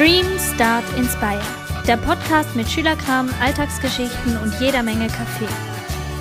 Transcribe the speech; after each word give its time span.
Dream, 0.00 0.24
Start, 0.38 0.84
Inspire. 0.96 1.42
Der 1.86 1.98
Podcast 1.98 2.56
mit 2.56 2.66
Schülerkram, 2.66 3.28
Alltagsgeschichten 3.42 4.38
und 4.38 4.58
jeder 4.58 4.82
Menge 4.82 5.08
Kaffee. 5.08 5.46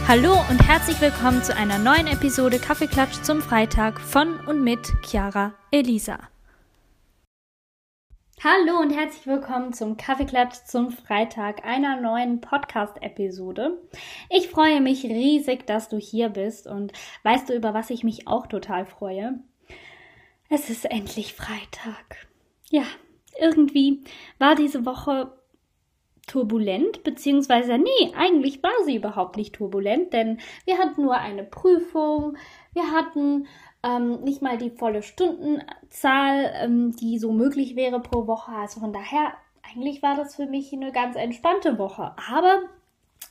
Hallo 0.06 0.34
und 0.50 0.68
herzlich 0.68 1.00
willkommen 1.00 1.42
zu 1.44 1.56
einer 1.56 1.78
neuen 1.78 2.08
Episode 2.08 2.60
Kaffeeklatsch 2.60 3.22
zum 3.24 3.42
Freitag 3.42 4.02
von 4.02 4.38
und 4.48 4.66
mit 4.66 4.92
Chiara 5.06 5.54
Elisa. 5.72 6.20
Hallo 8.44 8.82
und 8.82 8.90
herzlich 8.90 9.26
willkommen 9.26 9.72
zum 9.72 9.96
Kaffeeklatsch 9.96 10.66
zum 10.66 10.92
Freitag, 10.92 11.64
einer 11.64 12.02
neuen 12.02 12.42
Podcast-Episode. 12.42 13.82
Ich 14.30 14.50
freue 14.50 14.82
mich 14.82 15.06
riesig, 15.06 15.66
dass 15.68 15.88
du 15.88 15.96
hier 15.96 16.28
bist 16.28 16.68
und 16.68 16.92
weißt 17.24 17.48
du, 17.48 17.54
über 17.54 17.74
was 17.74 17.92
ich 17.92 18.04
mich 18.04 18.28
auch 18.28 18.48
total 18.48 18.86
freue? 18.86 19.40
Es 20.50 20.70
ist 20.70 20.84
endlich 20.84 21.34
Freitag. 21.34 22.28
Ja, 22.70 22.84
irgendwie 23.42 24.04
war 24.38 24.56
diese 24.56 24.86
Woche 24.86 25.32
turbulent, 26.28 27.04
beziehungsweise 27.04 27.78
nee, 27.78 28.14
eigentlich 28.16 28.62
war 28.62 28.72
sie 28.86 28.96
überhaupt 28.96 29.36
nicht 29.36 29.56
turbulent, 29.56 30.14
denn 30.14 30.40
wir 30.66 30.78
hatten 30.78 31.02
nur 31.02 31.16
eine 31.16 31.44
Prüfung, 31.44 32.38
wir 32.74 32.92
hatten 32.92 33.48
ähm, 33.84 34.22
nicht 34.22 34.42
mal 34.42 34.58
die 34.58 34.70
volle 34.70 35.02
Stundenzahl, 35.02 36.52
ähm, 36.62 36.96
die 36.96 37.18
so 37.18 37.32
möglich 37.32 37.76
wäre 37.76 38.00
pro 38.00 38.28
Woche. 38.28 38.52
Also 38.52 38.80
von 38.80 38.94
daher, 38.94 39.34
eigentlich 39.64 40.02
war 40.04 40.16
das 40.16 40.36
für 40.36 40.46
mich 40.46 40.74
eine 40.74 40.92
ganz 40.92 41.16
entspannte 41.16 41.78
Woche. 41.78 42.14
Aber 42.30 42.62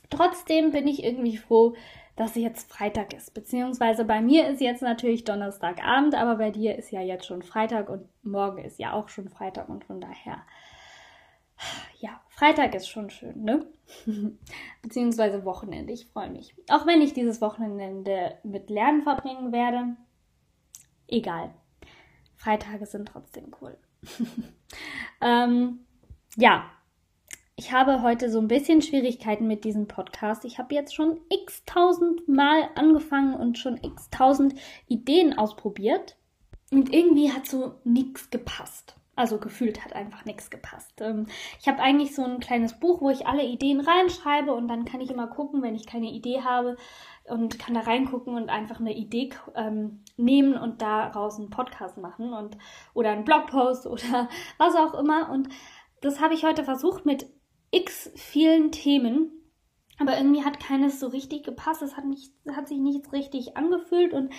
trotzdem 0.09 0.71
bin 0.71 0.87
ich 0.87 1.03
irgendwie 1.03 1.37
froh, 1.37 1.75
dass 2.19 2.35
jetzt 2.35 2.69
Freitag 2.69 3.13
ist. 3.13 3.33
Beziehungsweise 3.33 4.03
bei 4.03 4.19
mir 4.19 4.49
ist 4.49 4.59
jetzt 4.59 4.81
natürlich 4.81 5.23
Donnerstagabend, 5.23 6.15
aber 6.15 6.35
bei 6.35 6.51
dir 6.51 6.77
ist 6.77 6.91
ja 6.91 6.99
jetzt 6.99 7.25
schon 7.25 7.41
Freitag 7.41 7.87
und 7.89 8.09
morgen 8.23 8.57
ist 8.57 8.77
ja 8.77 8.91
auch 8.91 9.07
schon 9.07 9.29
Freitag 9.29 9.69
und 9.69 9.85
von 9.85 10.01
daher, 10.01 10.41
ja, 11.99 12.21
Freitag 12.27 12.75
ist 12.75 12.89
schon 12.89 13.09
schön, 13.09 13.41
ne? 13.41 13.65
Beziehungsweise 14.81 15.45
Wochenende. 15.45 15.93
Ich 15.93 16.07
freue 16.07 16.29
mich. 16.29 16.53
Auch 16.69 16.85
wenn 16.85 17.01
ich 17.01 17.13
dieses 17.13 17.39
Wochenende 17.39 18.37
mit 18.43 18.69
Lernen 18.69 19.01
verbringen 19.01 19.53
werde. 19.53 19.95
Egal. 21.07 21.53
Freitage 22.35 22.85
sind 22.85 23.07
trotzdem 23.07 23.55
cool. 23.61 23.77
ähm, 25.21 25.85
ja, 26.35 26.69
ich 27.59 27.73
habe 27.73 28.01
heute 28.01 28.31
so 28.31 28.39
ein 28.39 28.47
bisschen 28.47 28.81
Schwierigkeiten 28.81 29.45
mit 29.45 29.65
diesem 29.65 29.85
Podcast. 29.85 30.45
Ich 30.45 30.59
habe 30.59 30.73
jetzt 30.73 30.95
schon 30.95 31.19
x 31.27 31.65
tausend 31.65 32.25
Mal 32.29 32.69
angefangen 32.75 33.33
und 33.33 33.57
schon 33.57 33.77
x 33.83 34.09
tausend 34.09 34.55
Ideen 34.87 35.37
ausprobiert. 35.37 36.15
Und 36.71 36.93
irgendwie 36.93 37.33
hat 37.33 37.47
so 37.47 37.73
nichts 37.83 38.29
gepasst. 38.29 38.95
Also 39.17 39.39
gefühlt 39.39 39.83
hat 39.83 39.91
einfach 39.91 40.23
nichts 40.23 40.49
gepasst. 40.49 41.01
Ähm, 41.01 41.25
ich 41.59 41.67
habe 41.67 41.81
eigentlich 41.81 42.15
so 42.15 42.23
ein 42.23 42.39
kleines 42.39 42.79
Buch, 42.79 43.01
wo 43.01 43.09
ich 43.09 43.27
alle 43.27 43.43
Ideen 43.43 43.81
reinschreibe 43.81 44.53
und 44.53 44.69
dann 44.69 44.85
kann 44.85 45.01
ich 45.01 45.11
immer 45.11 45.27
gucken, 45.27 45.61
wenn 45.61 45.75
ich 45.75 45.85
keine 45.85 46.09
Idee 46.09 46.41
habe 46.41 46.77
und 47.25 47.59
kann 47.59 47.73
da 47.73 47.81
reingucken 47.81 48.35
und 48.35 48.47
einfach 48.47 48.79
eine 48.79 48.95
Idee 48.95 49.31
ähm, 49.55 50.05
nehmen 50.15 50.57
und 50.57 50.81
daraus 50.81 51.37
einen 51.37 51.49
Podcast 51.49 51.97
machen 51.97 52.31
und 52.31 52.57
oder 52.93 53.11
einen 53.11 53.25
Blogpost 53.25 53.85
oder 53.85 54.29
was 54.57 54.75
auch 54.75 54.93
immer. 54.93 55.29
Und 55.29 55.49
das 55.99 56.21
habe 56.21 56.33
ich 56.33 56.45
heute 56.45 56.63
versucht 56.63 57.05
mit 57.05 57.27
x 57.71 58.11
vielen 58.15 58.71
Themen, 58.71 59.31
aber 59.97 60.17
irgendwie 60.17 60.43
hat 60.43 60.59
keines 60.59 60.99
so 60.99 61.07
richtig 61.07 61.43
gepasst. 61.43 61.81
Es 61.81 61.97
hat, 61.97 62.05
nicht, 62.05 62.31
hat 62.55 62.67
sich 62.67 62.77
nichts 62.77 63.11
richtig 63.11 63.57
angefühlt 63.57 64.13
und 64.13 64.31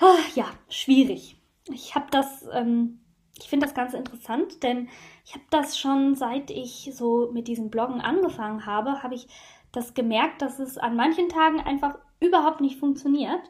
oh, 0.00 0.18
ja, 0.34 0.46
schwierig. 0.68 1.36
Ich 1.72 1.94
habe 1.94 2.06
das, 2.10 2.44
ähm, 2.52 3.00
ich 3.38 3.48
finde 3.48 3.66
das 3.66 3.74
ganz 3.74 3.94
interessant, 3.94 4.62
denn 4.62 4.88
ich 5.24 5.34
habe 5.34 5.44
das 5.50 5.78
schon 5.78 6.14
seit 6.14 6.50
ich 6.50 6.90
so 6.92 7.30
mit 7.32 7.48
diesen 7.48 7.70
Bloggen 7.70 8.00
angefangen 8.00 8.66
habe, 8.66 9.02
habe 9.02 9.14
ich 9.14 9.28
das 9.72 9.94
gemerkt, 9.94 10.42
dass 10.42 10.58
es 10.58 10.78
an 10.78 10.96
manchen 10.96 11.28
Tagen 11.28 11.60
einfach 11.60 11.98
überhaupt 12.20 12.60
nicht 12.60 12.78
funktioniert, 12.78 13.40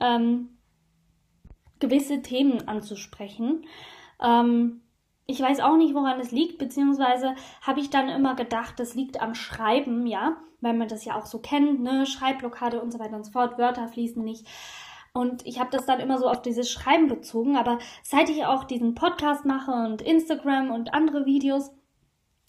ähm, 0.00 0.58
gewisse 1.78 2.22
Themen 2.22 2.66
anzusprechen. 2.68 3.66
Ähm, 4.20 4.82
ich 5.26 5.40
weiß 5.40 5.60
auch 5.60 5.76
nicht, 5.76 5.94
woran 5.94 6.20
es 6.20 6.30
liegt, 6.30 6.58
beziehungsweise 6.58 7.34
habe 7.60 7.80
ich 7.80 7.90
dann 7.90 8.08
immer 8.08 8.34
gedacht, 8.34 8.78
das 8.78 8.94
liegt 8.94 9.20
am 9.20 9.34
Schreiben, 9.34 10.06
ja, 10.06 10.36
weil 10.60 10.74
man 10.74 10.88
das 10.88 11.04
ja 11.04 11.16
auch 11.16 11.26
so 11.26 11.40
kennt, 11.40 11.80
ne, 11.80 12.06
Schreibblockade 12.06 12.80
und 12.80 12.92
so 12.92 12.98
weiter 12.98 13.16
und 13.16 13.24
so 13.24 13.32
fort, 13.32 13.58
Wörter 13.58 13.88
fließen 13.88 14.22
nicht. 14.22 14.46
Und 15.12 15.46
ich 15.46 15.58
habe 15.58 15.70
das 15.70 15.86
dann 15.86 16.00
immer 16.00 16.18
so 16.18 16.28
auf 16.28 16.42
dieses 16.42 16.70
Schreiben 16.70 17.08
bezogen, 17.08 17.56
aber 17.56 17.78
seit 18.02 18.28
ich 18.28 18.44
auch 18.44 18.64
diesen 18.64 18.94
Podcast 18.94 19.44
mache 19.44 19.72
und 19.72 20.02
Instagram 20.02 20.70
und 20.70 20.94
andere 20.94 21.26
Videos, 21.26 21.72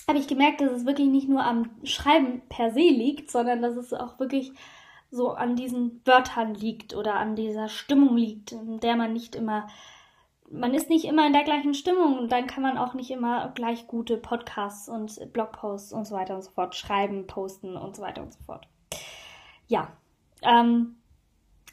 habe 0.07 0.19
ich 0.19 0.27
gemerkt, 0.27 0.61
dass 0.61 0.71
es 0.71 0.85
wirklich 0.85 1.07
nicht 1.07 1.27
nur 1.27 1.43
am 1.43 1.69
Schreiben 1.83 2.41
per 2.47 2.71
se 2.71 2.79
liegt, 2.79 3.31
sondern 3.31 3.61
dass 3.61 3.75
es 3.75 3.93
auch 3.93 4.19
wirklich 4.19 4.53
so 5.09 5.31
an 5.31 5.55
diesen 5.55 6.01
Wörtern 6.05 6.53
liegt 6.53 6.95
oder 6.95 7.16
an 7.16 7.35
dieser 7.35 7.69
Stimmung 7.69 8.16
liegt, 8.16 8.51
in 8.51 8.79
der 8.79 8.95
man 8.95 9.13
nicht 9.13 9.35
immer 9.35 9.67
man 10.50 10.74
ist 10.74 10.90
nicht 10.90 11.06
immer 11.06 11.28
in 11.28 11.34
der 11.34 11.44
gleichen 11.44 11.74
Stimmung 11.74 12.18
und 12.18 12.31
dann 12.31 12.47
kann 12.47 12.63
man 12.63 12.78
auch 12.78 12.94
nicht 12.94 13.12
immer 13.12 13.52
gleich 13.53 13.88
gute 13.88 14.18
Podcasts 14.18 14.88
und 14.88 15.34
Blogposts 15.34 15.91
und 15.91 16.06
so 16.06 16.16
weiter 16.16 16.35
und 16.35 16.44
so 16.44 16.52
fort 16.52 16.75
schreiben, 16.75 17.28
posten 17.28 17.75
und 17.75 17.96
so 17.96 18.02
weiter 18.02 18.22
und 18.22 18.34
so 18.34 18.40
fort. 18.46 18.68
Ja, 19.68 19.90
ähm, 20.41 20.96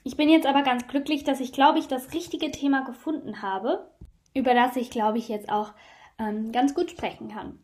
ich 0.02 0.16
bin 0.16 0.28
jetzt 0.28 0.46
aber 0.46 0.62
ganz 0.62 0.86
glücklich, 0.88 1.24
dass 1.24 1.40
ich, 1.40 1.52
glaube 1.52 1.78
ich, 1.78 1.88
das 1.88 2.12
richtige 2.12 2.50
Thema 2.50 2.84
gefunden 2.84 3.42
habe, 3.42 3.88
über 4.34 4.54
das 4.54 4.76
ich, 4.76 4.90
glaube 4.90 5.18
ich, 5.18 5.28
jetzt 5.28 5.50
auch 5.50 5.72
ähm, 6.18 6.52
ganz 6.52 6.74
gut 6.74 6.90
sprechen 6.90 7.28
kann. 7.28 7.58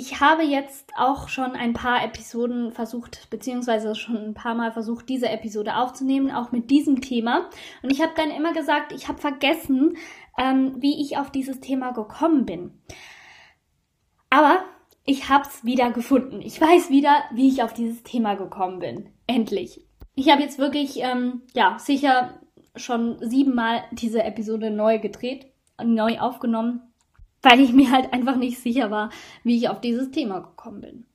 Ich 0.00 0.18
habe 0.18 0.42
jetzt 0.44 0.92
auch 0.96 1.28
schon 1.28 1.52
ein 1.52 1.74
paar 1.74 2.02
Episoden 2.02 2.72
versucht, 2.72 3.28
beziehungsweise 3.28 3.94
schon 3.94 4.16
ein 4.16 4.32
paar 4.32 4.54
Mal 4.54 4.72
versucht, 4.72 5.10
diese 5.10 5.28
Episode 5.28 5.76
aufzunehmen, 5.76 6.30
auch 6.30 6.52
mit 6.52 6.70
diesem 6.70 7.02
Thema. 7.02 7.50
Und 7.82 7.92
ich 7.92 8.00
habe 8.00 8.14
dann 8.16 8.30
immer 8.30 8.54
gesagt, 8.54 8.92
ich 8.92 9.08
habe 9.08 9.18
vergessen, 9.18 9.98
ähm, 10.38 10.76
wie 10.78 11.02
ich 11.02 11.18
auf 11.18 11.30
dieses 11.30 11.60
Thema 11.60 11.90
gekommen 11.90 12.46
bin. 12.46 12.80
Aber 14.30 14.64
ich 15.04 15.28
habe 15.28 15.44
es 15.46 15.66
wieder 15.66 15.90
gefunden. 15.90 16.40
Ich 16.40 16.58
weiß 16.58 16.88
wieder, 16.88 17.16
wie 17.34 17.48
ich 17.48 17.62
auf 17.62 17.74
dieses 17.74 18.02
Thema 18.02 18.36
gekommen 18.36 18.78
bin. 18.78 19.10
Endlich. 19.26 19.86
Ich 20.14 20.30
habe 20.30 20.40
jetzt 20.40 20.58
wirklich, 20.58 21.00
ähm, 21.02 21.42
ja, 21.52 21.78
sicher 21.78 22.40
schon 22.74 23.18
siebenmal 23.20 23.84
diese 23.92 24.22
Episode 24.22 24.70
neu 24.70 24.98
gedreht, 24.98 25.52
neu 25.78 26.20
aufgenommen 26.20 26.89
weil 27.42 27.60
ich 27.60 27.72
mir 27.72 27.90
halt 27.90 28.12
einfach 28.12 28.36
nicht 28.36 28.58
sicher 28.58 28.90
war, 28.90 29.10
wie 29.44 29.56
ich 29.56 29.68
auf 29.68 29.80
dieses 29.80 30.10
Thema 30.10 30.40
gekommen 30.40 30.80
bin. 30.80 31.06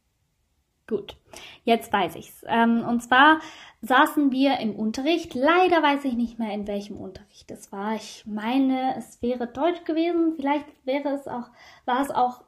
Gut, 0.87 1.17
jetzt 1.63 1.91
weiß 1.91 2.15
ich's. 2.15 2.43
Ähm, 2.47 2.83
und 2.87 3.01
zwar 3.01 3.39
saßen 3.81 4.31
wir 4.31 4.59
im 4.59 4.75
Unterricht. 4.75 5.33
Leider 5.33 5.81
weiß 5.81 6.05
ich 6.05 6.13
nicht 6.13 6.37
mehr, 6.37 6.53
in 6.53 6.67
welchem 6.67 6.97
Unterricht 6.97 7.49
es 7.49 7.71
war. 7.71 7.95
Ich 7.95 8.23
meine, 8.27 8.95
es 8.95 9.19
wäre 9.21 9.47
Deutsch 9.47 9.83
gewesen. 9.85 10.33
Vielleicht 10.35 10.65
wäre 10.85 11.09
es 11.09 11.27
auch, 11.27 11.49
war 11.85 12.01
es 12.01 12.11
auch 12.11 12.43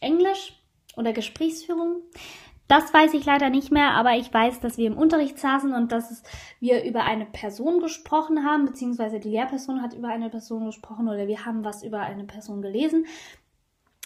Englisch 0.00 0.60
oder 0.96 1.14
Gesprächsführung. 1.14 2.02
Das 2.72 2.94
weiß 2.94 3.12
ich 3.12 3.26
leider 3.26 3.50
nicht 3.50 3.70
mehr, 3.70 3.90
aber 3.90 4.16
ich 4.16 4.32
weiß, 4.32 4.60
dass 4.60 4.78
wir 4.78 4.86
im 4.86 4.96
Unterricht 4.96 5.38
saßen 5.38 5.74
und 5.74 5.92
dass 5.92 6.22
wir 6.58 6.84
über 6.84 7.04
eine 7.04 7.26
Person 7.26 7.80
gesprochen 7.80 8.46
haben, 8.46 8.64
beziehungsweise 8.64 9.20
die 9.20 9.28
Lehrperson 9.28 9.82
hat 9.82 9.92
über 9.92 10.08
eine 10.08 10.30
Person 10.30 10.64
gesprochen 10.64 11.06
oder 11.06 11.28
wir 11.28 11.44
haben 11.44 11.66
was 11.66 11.82
über 11.82 12.00
eine 12.00 12.24
Person 12.24 12.62
gelesen, 12.62 13.04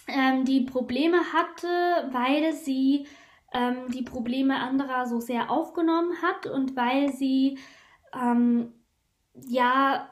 ähm, 0.08 0.44
die 0.44 0.62
Probleme 0.62 1.32
hatte, 1.32 2.10
weil 2.10 2.54
sie 2.54 3.06
ähm, 3.52 3.88
die 3.94 4.02
Probleme 4.02 4.56
anderer 4.56 5.06
so 5.06 5.20
sehr 5.20 5.48
aufgenommen 5.48 6.20
hat 6.20 6.48
und 6.48 6.74
weil 6.74 7.12
sie 7.12 7.60
ähm, 8.20 8.72
ja 9.46 10.10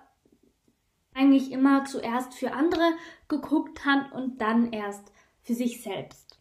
eigentlich 1.12 1.50
immer 1.50 1.86
zuerst 1.86 2.34
für 2.34 2.52
andere 2.52 2.88
geguckt 3.26 3.84
hat 3.84 4.12
und 4.12 4.40
dann 4.40 4.72
erst 4.72 5.10
für 5.42 5.54
sich 5.54 5.82
selbst. 5.82 6.38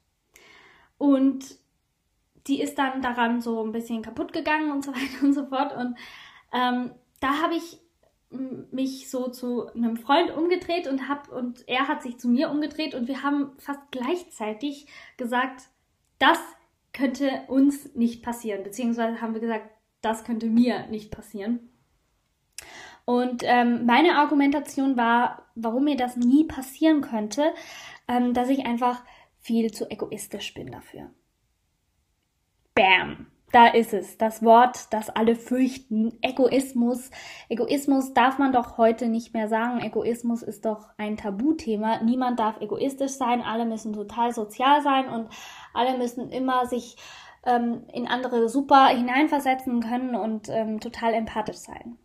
Und 1.00 1.63
die 2.48 2.62
ist 2.62 2.78
dann 2.78 3.02
daran 3.02 3.42
so 3.42 3.64
ein 3.64 3.72
bisschen 3.72 4.02
kaputt 4.02 4.34
gegangen 4.34 4.72
und 4.72 4.84
so 4.84 4.92
weiter 4.94 5.24
und 5.24 5.34
so 5.34 5.46
fort. 5.46 5.76
Und 5.76 5.98
ähm, 6.52 6.92
da 7.20 7.42
habe 7.42 7.56
ich 7.56 7.80
mich 8.72 9.10
so 9.10 9.28
zu 9.30 9.68
einem 9.74 9.98
Freund 9.98 10.32
umgedreht 10.32 10.88
und 10.88 11.08
hab 11.08 11.32
und 11.32 11.68
er 11.68 11.88
hat 11.88 12.02
sich 12.02 12.18
zu 12.18 12.28
mir 12.28 12.50
umgedreht 12.50 12.96
und 12.96 13.08
wir 13.08 13.22
haben 13.22 13.52
fast 13.60 13.80
gleichzeitig 13.92 14.88
gesagt, 15.18 15.70
das 16.18 16.40
könnte 16.94 17.30
uns 17.48 17.94
nicht 17.96 18.24
passieren, 18.24 18.64
beziehungsweise 18.64 19.22
haben 19.22 19.34
wir 19.34 19.42
gesagt, 19.42 19.70
das 20.02 20.24
könnte 20.24 20.48
mir 20.48 20.88
nicht 20.88 21.12
passieren. 21.12 21.70
Und 23.06 23.44
ähm, 23.46 23.86
meine 23.86 24.16
Argumentation 24.16 24.96
war, 24.96 25.48
warum 25.56 25.86
mir 25.86 25.98
das 25.98 26.16
nie 26.16 26.46
passieren 26.46 27.02
könnte, 27.02 27.54
ähm, 28.08 28.34
dass 28.34 28.50
ich 28.50 28.66
einfach 28.66 29.04
viel 29.40 29.72
zu 29.72 29.90
egoistisch 29.92 30.54
bin 30.54 30.72
dafür. 30.72 31.12
Bam. 32.76 33.28
da 33.52 33.68
ist 33.68 33.94
es, 33.94 34.18
das 34.18 34.42
Wort, 34.42 34.92
das 34.92 35.12
alle 35.12 35.36
fürchten, 35.36 36.18
Egoismus. 36.22 37.12
Egoismus 37.50 38.14
darf 38.14 38.40
man 38.40 38.52
doch 38.52 38.80
heute 38.80 39.08
nicht 39.08 39.36
mehr 39.36 39.48
sagen. 39.48 39.80
Egoismus 39.80 40.42
ist 40.42 40.66
doch 40.66 40.90
ein 40.98 41.18
Tabuthema. 41.18 42.02
Niemand 42.02 42.40
darf 42.40 42.60
egoistisch 42.62 43.12
sein, 43.12 43.42
alle 43.42 43.66
müssen 43.66 43.94
total 43.94 44.34
sozial 44.34 44.82
sein 44.82 45.08
und 45.08 45.30
alle 45.74 46.00
müssen 46.00 46.32
immer 46.32 46.66
sich 46.66 46.98
ähm, 47.46 47.84
in 47.94 48.08
andere 48.08 48.50
super 48.50 48.88
hineinversetzen 48.88 49.82
können 49.82 50.16
und 50.16 50.50
ähm, 50.50 50.80
total 50.80 51.14
empathisch 51.14 51.58
sein. 51.58 51.98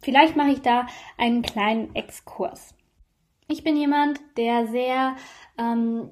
Vielleicht 0.00 0.34
mache 0.34 0.50
ich 0.50 0.62
da 0.62 0.86
einen 1.18 1.42
kleinen 1.42 1.94
Exkurs. 1.94 2.74
Ich 3.48 3.64
bin 3.64 3.76
jemand, 3.76 4.18
der 4.38 4.66
sehr, 4.66 5.16
ähm, 5.58 6.10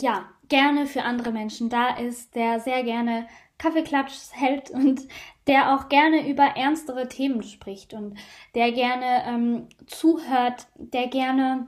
ja, 0.00 0.33
gerne 0.54 0.86
für 0.86 1.02
andere 1.02 1.32
Menschen 1.32 1.68
da 1.68 1.96
ist, 1.96 2.36
der 2.36 2.60
sehr 2.60 2.84
gerne 2.84 3.26
Kaffeeklatsch 3.58 4.30
hält 4.30 4.70
und 4.70 5.00
der 5.48 5.74
auch 5.74 5.88
gerne 5.88 6.28
über 6.30 6.44
ernstere 6.44 7.08
Themen 7.08 7.42
spricht 7.42 7.92
und 7.92 8.16
der 8.54 8.70
gerne 8.70 9.24
ähm, 9.26 9.68
zuhört, 9.88 10.68
der 10.76 11.08
gerne 11.08 11.66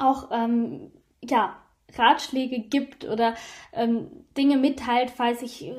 auch 0.00 0.28
ähm, 0.32 0.90
ja 1.22 1.56
Ratschläge 1.96 2.58
gibt 2.58 3.04
oder 3.04 3.36
ähm, 3.72 4.08
Dinge 4.36 4.56
mitteilt, 4.56 5.12
falls 5.12 5.42
ich 5.42 5.72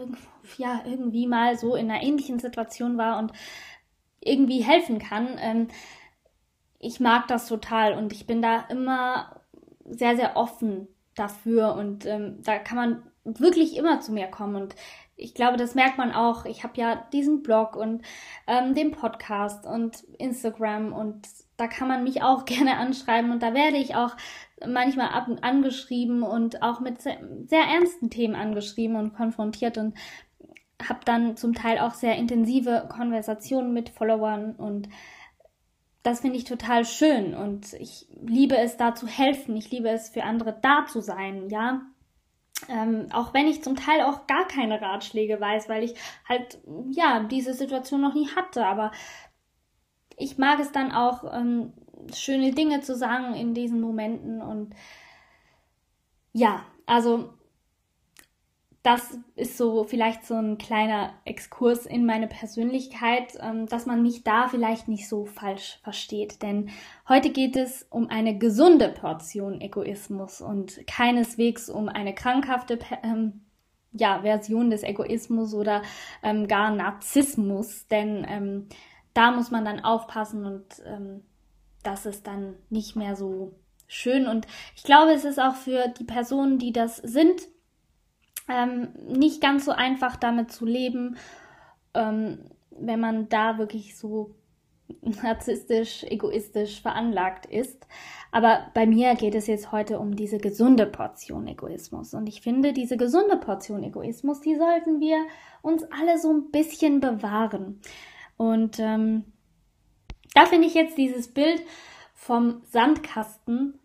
ja 0.58 0.84
irgendwie 0.86 1.28
mal 1.28 1.58
so 1.58 1.76
in 1.76 1.92
einer 1.92 2.02
ähnlichen 2.02 2.40
Situation 2.40 2.98
war 2.98 3.20
und 3.20 3.34
irgendwie 4.22 4.64
helfen 4.64 5.00
kann. 5.00 5.38
Ähm, 5.38 5.68
ich 6.80 7.02
mag 7.02 7.28
das 7.28 7.50
total 7.50 7.98
und 7.98 8.14
ich 8.14 8.26
bin 8.26 8.42
da 8.42 8.62
immer 8.70 9.42
sehr, 9.84 10.16
sehr 10.16 10.38
offen 10.38 10.88
dafür 11.16 11.76
und 11.76 12.06
ähm, 12.06 12.42
da 12.44 12.58
kann 12.58 12.78
man 12.78 13.04
wirklich 13.24 13.78
immer 13.78 14.02
zu 14.02 14.12
mir 14.12 14.28
kommen 14.28 14.56
und 14.56 14.76
ich 15.22 15.36
glaube, 15.36 15.56
das 15.56 15.76
merkt 15.76 16.00
man 16.00 16.12
auch. 16.12 16.46
Ich 16.46 16.64
habe 16.64 16.74
ja 16.78 16.96
diesen 17.14 17.44
Blog 17.44 17.76
und 17.76 18.02
ähm, 18.48 18.74
den 18.74 18.90
Podcast 18.90 19.68
und 19.68 20.04
Instagram 20.18 20.94
und 20.94 21.28
da 21.58 21.68
kann 21.68 21.88
man 21.88 22.04
mich 22.04 22.24
auch 22.24 22.46
gerne 22.46 22.78
anschreiben 22.78 23.32
und 23.32 23.44
da 23.44 23.54
werde 23.54 23.78
ich 23.78 23.96
auch 23.96 24.16
manchmal 24.66 25.10
ab 25.10 25.28
und 25.28 25.44
angeschrieben 25.44 26.24
und 26.24 26.64
auch 26.64 26.80
mit 26.80 27.02
sehr, 27.02 27.18
sehr 27.46 27.64
ernsten 27.64 28.10
Themen 28.10 28.36
angeschrieben 28.36 28.96
und 28.96 29.14
konfrontiert 29.14 29.78
und 29.78 29.96
habe 30.88 31.00
dann 31.06 31.38
zum 31.38 31.54
Teil 31.54 31.78
auch 31.78 31.94
sehr 31.94 32.16
intensive 32.16 32.88
Konversationen 32.90 33.74
mit 33.74 33.90
Followern 33.90 34.56
und 34.56 34.90
das 36.04 36.22
finde 36.22 36.38
ich 36.38 36.46
total 36.46 36.86
schön 36.86 37.34
und 37.36 37.74
ich 37.74 38.08
liebe 38.22 38.58
es, 38.58 38.78
da 38.78 38.96
zu 38.96 39.08
helfen. 39.08 39.56
Ich 39.56 39.70
liebe 39.70 39.90
es, 39.90 40.10
für 40.10 40.24
andere 40.24 40.58
da 40.62 40.86
zu 40.88 41.00
sein, 41.02 41.50
ja. 41.50 41.82
Ähm, 42.70 43.08
auch 43.12 43.34
wenn 43.34 43.48
ich 43.48 43.64
zum 43.64 43.76
Teil 43.76 44.02
auch 44.02 44.28
gar 44.28 44.48
keine 44.48 44.82
Ratschläge 44.82 45.40
weiß, 45.40 45.68
weil 45.70 45.84
ich 45.84 45.96
halt, 46.28 46.60
ja, 46.92 47.22
diese 47.24 47.54
Situation 47.54 48.02
noch 48.02 48.14
nie 48.14 48.30
hatte. 48.30 48.66
Aber 48.66 48.92
ich 50.18 50.38
mag 50.38 50.60
es 50.60 50.72
dann 50.72 50.92
auch, 50.92 51.24
ähm, 51.34 51.74
schöne 52.14 52.52
Dinge 52.52 52.82
zu 52.82 52.96
sagen 52.96 53.36
in 53.36 53.54
diesen 53.54 53.80
Momenten 53.80 54.42
und 54.42 54.74
ja, 56.34 56.66
also 56.86 57.34
das 58.84 59.20
ist 59.36 59.58
so 59.58 59.84
vielleicht 59.84 60.26
so 60.26 60.34
ein 60.34 60.58
kleiner 60.58 61.14
Exkurs 61.24 61.86
in 61.86 62.06
meine 62.06 62.28
Persönlichkeit, 62.28 63.38
ähm, 63.40 63.68
dass 63.68 63.86
man 63.86 64.02
mich 64.02 64.24
da 64.24 64.48
vielleicht 64.48 64.88
nicht 64.88 65.08
so 65.08 65.26
falsch 65.26 65.80
versteht. 65.84 66.42
Denn 66.42 66.70
heute 67.08 67.30
geht 67.30 67.56
es 67.56 67.86
um 67.92 68.10
eine 68.10 68.38
gesunde 68.38 68.90
Portion 68.90 69.62
Egoismus 69.62 70.42
und 70.42 70.86
keineswegs 70.88 71.70
um 71.70 71.90
eine 71.90 72.16
krankhafte 72.16 72.80
ähm, 73.04 73.42
ja, 73.92 74.22
Version 74.22 74.72
des 74.72 74.82
Egoismus 74.82 75.54
oder 75.54 75.84
ähm, 76.24 76.48
gar 76.48 76.74
Narzissmus. 76.74 77.86
Denn 77.88 78.26
ähm, 78.28 78.68
da 79.14 79.30
muss 79.30 79.52
man 79.52 79.64
dann 79.64 79.82
aufpassen 79.82 80.46
und 80.46 80.66
ähm, 80.88 81.22
das 81.84 82.08
ist 82.08 82.26
dann 82.26 82.56
nicht 82.72 82.96
mehr 82.96 83.16
so 83.16 83.54
schön. 83.86 84.26
Und 84.26 84.48
ich 84.76 84.84
glaube, 84.84 85.12
es 85.12 85.26
ist 85.26 85.40
auch 85.40 85.56
für 85.56 85.88
die 86.00 86.04
Personen, 86.04 86.58
die 86.58 86.72
das 86.72 86.98
sind, 86.98 87.42
ähm, 88.52 88.90
nicht 89.08 89.42
ganz 89.42 89.66
so 89.66 89.72
einfach 89.72 90.16
damit 90.16 90.52
zu 90.52 90.66
leben, 90.66 91.18
ähm, 91.94 92.40
wenn 92.72 93.00
man 93.00 93.30
da 93.30 93.58
wirklich 93.58 93.98
so 93.98 94.36
narzisstisch, 95.24 96.04
egoistisch 96.04 96.82
veranlagt 96.82 97.46
ist. 97.46 97.88
Aber 98.32 98.68
bei 98.74 98.86
mir 98.86 99.16
geht 99.16 99.36
es 99.36 99.48
jetzt 99.48 99.72
heute 99.72 100.00
um 100.00 100.16
diese 100.16 100.38
gesunde 100.38 100.86
Portion 100.86 101.48
Egoismus. 101.48 102.14
Und 102.14 102.28
ich 102.28 102.42
finde, 102.42 102.72
diese 102.72 102.98
gesunde 102.98 103.38
Portion 103.38 103.84
Egoismus, 103.84 104.40
die 104.42 104.56
sollten 104.56 105.00
wir 105.00 105.26
uns 105.62 105.84
alle 105.92 106.18
so 106.18 106.32
ein 106.32 106.52
bisschen 106.52 107.02
bewahren. 107.02 107.82
Und 108.38 108.80
ähm, 108.80 109.26
da 110.34 110.46
finde 110.46 110.68
ich 110.68 110.74
jetzt 110.74 110.98
dieses 110.98 111.28
Bild 111.28 111.62
vom 112.14 112.62
Sandkasten 112.72 113.80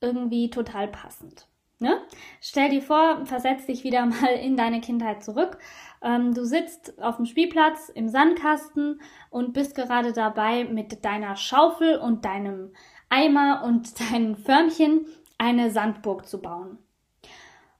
irgendwie 0.00 0.50
total 0.50 0.88
passend. 0.88 1.48
Ne? 1.78 2.00
Stell 2.40 2.70
dir 2.70 2.80
vor, 2.80 3.26
versetz 3.26 3.66
dich 3.66 3.84
wieder 3.84 4.06
mal 4.06 4.32
in 4.42 4.56
deine 4.56 4.80
Kindheit 4.80 5.22
zurück. 5.22 5.58
Ähm, 6.02 6.34
du 6.34 6.44
sitzt 6.44 7.00
auf 7.02 7.16
dem 7.16 7.26
Spielplatz 7.26 7.88
im 7.88 8.08
Sandkasten 8.08 9.00
und 9.30 9.52
bist 9.52 9.74
gerade 9.74 10.12
dabei, 10.12 10.64
mit 10.64 11.04
deiner 11.04 11.36
Schaufel 11.36 11.96
und 11.98 12.24
deinem 12.24 12.72
Eimer 13.08 13.62
und 13.64 14.00
deinem 14.12 14.36
Förmchen 14.36 15.06
eine 15.38 15.70
Sandburg 15.70 16.26
zu 16.26 16.40
bauen. 16.40 16.78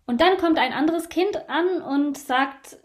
Und 0.06 0.20
dann 0.20 0.36
kommt 0.36 0.58
ein 0.58 0.72
anderes 0.72 1.08
Kind 1.08 1.48
an 1.48 1.82
und 1.82 2.16
sagt, 2.16 2.78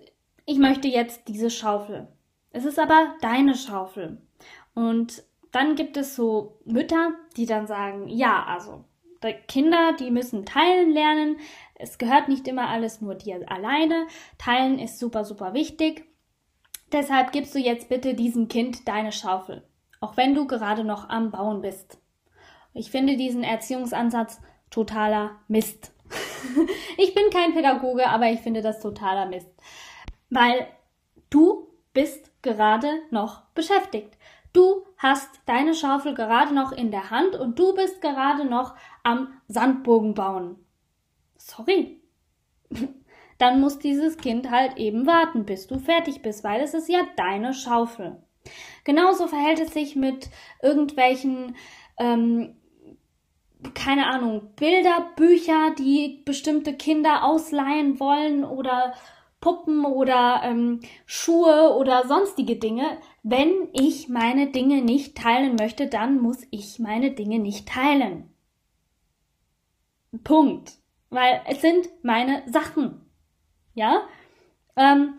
ich 0.45 0.57
möchte 0.57 0.87
jetzt 0.87 1.27
diese 1.27 1.49
Schaufel. 1.49 2.07
Es 2.51 2.65
ist 2.65 2.79
aber 2.79 3.15
deine 3.21 3.55
Schaufel. 3.55 4.21
Und 4.73 5.23
dann 5.51 5.75
gibt 5.75 5.97
es 5.97 6.15
so 6.15 6.59
Mütter, 6.65 7.11
die 7.37 7.45
dann 7.45 7.67
sagen, 7.67 8.07
ja, 8.07 8.43
also 8.45 8.85
Kinder, 9.47 9.93
die 9.99 10.11
müssen 10.11 10.45
teilen 10.45 10.91
lernen. 10.91 11.37
Es 11.75 11.97
gehört 11.97 12.27
nicht 12.27 12.47
immer 12.47 12.69
alles 12.69 13.01
nur 13.01 13.15
dir 13.15 13.49
alleine. 13.49 14.07
Teilen 14.37 14.79
ist 14.79 14.99
super, 14.99 15.23
super 15.23 15.53
wichtig. 15.53 16.05
Deshalb 16.91 17.31
gibst 17.31 17.55
du 17.55 17.59
jetzt 17.59 17.89
bitte 17.89 18.13
diesem 18.15 18.47
Kind 18.47 18.87
deine 18.87 19.11
Schaufel, 19.11 19.63
auch 20.01 20.17
wenn 20.17 20.35
du 20.35 20.45
gerade 20.45 20.83
noch 20.83 21.09
am 21.09 21.31
Bauen 21.31 21.61
bist. 21.61 21.99
Ich 22.73 22.91
finde 22.91 23.15
diesen 23.15 23.43
Erziehungsansatz 23.43 24.41
totaler 24.69 25.31
Mist. 25.47 25.93
ich 26.97 27.13
bin 27.13 27.29
kein 27.31 27.53
Pädagoge, 27.53 28.07
aber 28.07 28.27
ich 28.29 28.41
finde 28.41 28.61
das 28.61 28.81
totaler 28.81 29.25
Mist. 29.25 29.49
Weil 30.29 30.67
du 31.29 31.67
bist 31.93 32.31
gerade 32.41 32.89
noch 33.09 33.41
beschäftigt. 33.53 34.17
Du 34.53 34.85
hast 34.97 35.29
deine 35.45 35.73
Schaufel 35.73 36.13
gerade 36.13 36.53
noch 36.53 36.73
in 36.73 36.91
der 36.91 37.09
Hand 37.09 37.35
und 37.35 37.57
du 37.57 37.73
bist 37.73 38.01
gerade 38.01 38.45
noch 38.45 38.75
am 39.03 39.33
Sandbogen 39.47 40.13
bauen. 40.13 40.55
Sorry. 41.37 42.01
Dann 43.37 43.59
muss 43.59 43.79
dieses 43.79 44.17
Kind 44.17 44.51
halt 44.51 44.77
eben 44.77 45.07
warten, 45.07 45.45
bis 45.45 45.65
du 45.65 45.79
fertig 45.79 46.21
bist, 46.21 46.43
weil 46.43 46.61
es 46.61 46.75
ist 46.75 46.89
ja 46.89 47.07
deine 47.17 47.53
Schaufel. 47.55 48.21
Genauso 48.83 49.27
verhält 49.27 49.59
es 49.59 49.73
sich 49.73 49.95
mit 49.95 50.29
irgendwelchen, 50.61 51.55
ähm, 51.97 52.55
keine 53.73 54.07
Ahnung, 54.07 54.53
Bilder, 54.55 55.11
Bücher, 55.15 55.73
die 55.77 56.21
bestimmte 56.25 56.73
Kinder 56.73 57.23
ausleihen 57.23 57.99
wollen 57.99 58.43
oder 58.43 58.93
Puppen 59.39 59.85
oder 59.85 60.41
ähm, 60.43 60.81
Schuhe 61.05 61.75
oder 61.75 62.07
sonstige 62.07 62.57
Dinge. 62.57 62.99
Wenn 63.23 63.69
ich 63.73 64.07
meine 64.07 64.51
Dinge 64.51 64.81
nicht 64.81 65.17
teilen 65.17 65.55
möchte, 65.55 65.87
dann 65.87 66.19
muss 66.21 66.43
ich 66.51 66.79
meine 66.79 67.11
Dinge 67.11 67.39
nicht 67.39 67.67
teilen. 67.67 68.30
Punkt. 70.23 70.73
Weil 71.09 71.41
es 71.47 71.61
sind 71.61 71.89
meine 72.03 72.43
Sachen. 72.49 73.09
Ja? 73.73 74.07
Ähm, 74.75 75.15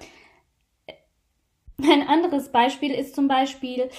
ein 1.82 2.06
anderes 2.06 2.50
Beispiel 2.50 2.92
ist 2.92 3.14
zum 3.14 3.28
Beispiel, 3.28 3.90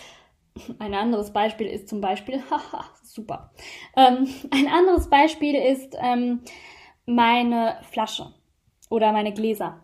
ein 0.80 0.94
anderes 0.94 1.34
Beispiel 1.34 1.68
ist 1.68 1.90
zum 1.90 2.02
Beispiel, 2.02 2.42
haha, 2.50 2.86
super. 3.04 3.52
Ähm, 3.96 4.28
ein 4.52 4.68
anderes 4.68 5.10
Beispiel 5.10 5.56
ist 5.56 5.96
ähm, 6.00 6.42
meine 7.06 7.80
Flasche 7.84 8.34
oder 8.90 9.12
meine 9.12 9.34
Gläser 9.34 9.83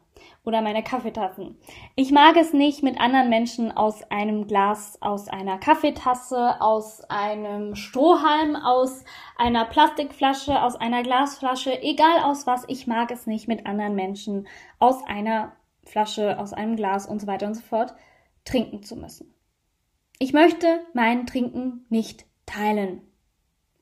oder 0.49 0.61
meine 0.61 0.83
Kaffeetassen. 0.83 1.57
Ich 1.95 2.11
mag 2.11 2.35
es 2.35 2.53
nicht, 2.53 2.81
mit 2.83 2.99
anderen 2.99 3.29
Menschen 3.29 3.71
aus 3.71 4.03
einem 4.11 4.47
Glas, 4.47 4.97
aus 4.99 5.29
einer 5.29 5.59
Kaffeetasse, 5.59 6.59
aus 6.59 7.01
einem 7.07 7.75
Strohhalm, 7.75 8.55
aus 8.55 9.05
einer 9.37 9.65
Plastikflasche, 9.65 10.61
aus 10.61 10.75
einer 10.75 11.03
Glasflasche, 11.03 11.81
egal 11.83 12.23
aus 12.23 12.47
was, 12.47 12.65
ich 12.67 12.87
mag 12.87 13.11
es 13.11 13.27
nicht, 13.27 13.47
mit 13.47 13.67
anderen 13.67 13.93
Menschen 13.93 14.47
aus 14.79 15.05
einer 15.05 15.53
Flasche, 15.85 16.39
aus 16.39 16.51
einem 16.51 16.75
Glas 16.75 17.05
und 17.05 17.21
so 17.21 17.27
weiter 17.27 17.45
und 17.45 17.53
so 17.53 17.61
fort 17.61 17.93
trinken 18.43 18.81
zu 18.81 18.95
müssen. 18.95 19.33
Ich 20.17 20.33
möchte 20.33 20.81
mein 20.93 21.27
Trinken 21.27 21.85
nicht 21.89 22.25
teilen. 22.47 23.03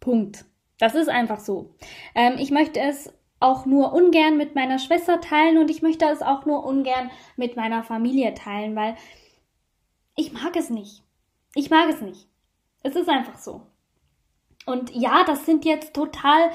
Punkt. 0.02 0.46
Das 0.80 0.96
ist 0.96 1.10
einfach 1.10 1.40
so. 1.40 1.76
Ähm, 2.14 2.36
ich 2.38 2.52
möchte 2.52 2.80
es 2.80 3.12
auch 3.40 3.66
nur 3.66 3.94
ungern 3.94 4.38
mit 4.38 4.56
meiner 4.56 4.80
Schwester 4.80 5.22
teilen 5.22 5.58
und 5.58 5.70
ich 5.70 5.82
möchte 5.82 6.06
es 6.06 6.22
auch 6.22 6.46
nur 6.46 6.66
ungern 6.66 7.12
mit 7.36 7.56
meiner 7.56 7.84
Familie 7.84 8.34
teilen, 8.34 8.76
weil 8.76 8.96
ich 10.16 10.34
mag 10.34 10.56
es 10.56 10.70
nicht. 10.70 11.04
Ich 11.54 11.70
mag 11.70 11.90
es 11.90 12.02
nicht. 12.02 12.28
Es 12.84 12.96
ist 12.96 13.10
einfach 13.10 13.38
so. 13.38 13.62
Und 14.66 14.94
ja, 14.96 15.24
das 15.24 15.46
sind 15.46 15.66
jetzt 15.66 15.94
total 15.94 16.52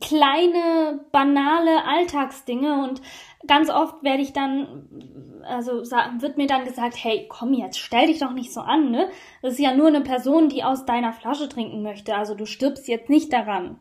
kleine, 0.00 1.00
banale 1.12 1.84
Alltagsdinge 1.84 2.82
und 2.82 3.00
ganz 3.46 3.70
oft 3.70 4.02
werde 4.02 4.22
ich 4.22 4.32
dann, 4.32 5.40
also 5.44 5.82
wird 6.20 6.36
mir 6.36 6.46
dann 6.46 6.64
gesagt, 6.64 7.02
hey, 7.02 7.26
komm 7.28 7.54
jetzt, 7.54 7.78
stell 7.78 8.06
dich 8.06 8.18
doch 8.18 8.32
nicht 8.32 8.52
so 8.52 8.60
an, 8.60 8.90
ne? 8.90 9.08
Das 9.40 9.54
ist 9.54 9.60
ja 9.60 9.74
nur 9.74 9.88
eine 9.88 10.02
Person, 10.02 10.48
die 10.48 10.64
aus 10.64 10.84
deiner 10.84 11.12
Flasche 11.12 11.48
trinken 11.48 11.82
möchte, 11.82 12.14
also 12.14 12.34
du 12.34 12.44
stirbst 12.44 12.88
jetzt 12.88 13.08
nicht 13.08 13.32
daran. 13.32 13.80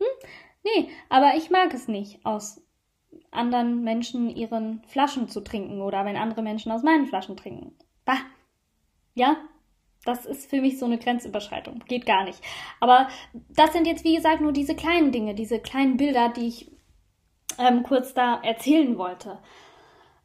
Hm? 0.00 0.28
Nee, 0.64 0.90
aber 1.08 1.36
ich 1.36 1.50
mag 1.50 1.72
es 1.72 1.88
nicht, 1.88 2.24
aus 2.26 2.62
anderen 3.30 3.82
Menschen 3.82 4.28
ihren 4.28 4.82
Flaschen 4.84 5.28
zu 5.28 5.40
trinken 5.40 5.80
oder 5.80 6.04
wenn 6.04 6.16
andere 6.16 6.42
Menschen 6.42 6.72
aus 6.72 6.82
meinen 6.82 7.06
Flaschen 7.06 7.36
trinken. 7.36 7.76
Bah. 8.04 8.18
Ja, 9.14 9.36
das 10.04 10.26
ist 10.26 10.48
für 10.48 10.60
mich 10.60 10.78
so 10.78 10.86
eine 10.86 10.98
Grenzüberschreitung. 10.98 11.80
Geht 11.86 12.06
gar 12.06 12.24
nicht. 12.24 12.42
Aber 12.80 13.08
das 13.48 13.72
sind 13.72 13.86
jetzt, 13.86 14.04
wie 14.04 14.16
gesagt, 14.16 14.40
nur 14.40 14.52
diese 14.52 14.74
kleinen 14.74 15.12
Dinge, 15.12 15.34
diese 15.34 15.60
kleinen 15.60 15.96
Bilder, 15.96 16.30
die 16.30 16.48
ich 16.48 16.70
ähm, 17.58 17.82
kurz 17.82 18.14
da 18.14 18.40
erzählen 18.42 18.96
wollte. 18.96 19.38